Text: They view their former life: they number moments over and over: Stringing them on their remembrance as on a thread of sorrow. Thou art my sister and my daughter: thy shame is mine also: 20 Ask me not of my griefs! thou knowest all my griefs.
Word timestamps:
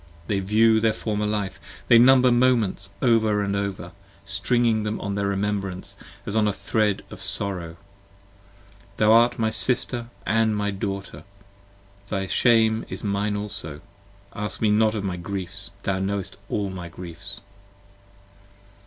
They 0.25 0.39
view 0.39 0.79
their 0.79 0.93
former 0.93 1.27
life: 1.27 1.59
they 1.87 1.99
number 1.99 2.31
moments 2.31 2.89
over 3.03 3.43
and 3.43 3.55
over: 3.55 3.91
Stringing 4.25 4.81
them 4.81 4.99
on 4.99 5.13
their 5.13 5.27
remembrance 5.27 5.95
as 6.25 6.35
on 6.35 6.47
a 6.47 6.51
thread 6.51 7.03
of 7.11 7.21
sorrow. 7.21 7.77
Thou 8.97 9.11
art 9.11 9.37
my 9.37 9.51
sister 9.51 10.07
and 10.25 10.57
my 10.57 10.71
daughter: 10.71 11.23
thy 12.09 12.25
shame 12.25 12.83
is 12.89 13.03
mine 13.03 13.35
also: 13.35 13.79
20 14.31 14.45
Ask 14.47 14.59
me 14.59 14.71
not 14.71 14.95
of 14.95 15.03
my 15.03 15.17
griefs! 15.17 15.69
thou 15.83 15.99
knowest 15.99 16.35
all 16.49 16.71
my 16.71 16.89
griefs. 16.89 17.41